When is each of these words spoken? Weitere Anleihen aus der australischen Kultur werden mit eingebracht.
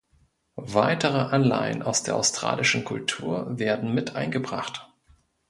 Weitere 0.55 1.29
Anleihen 1.31 1.83
aus 1.83 2.01
der 2.01 2.15
australischen 2.15 2.83
Kultur 2.83 3.59
werden 3.59 3.93
mit 3.93 4.15
eingebracht. 4.15 4.91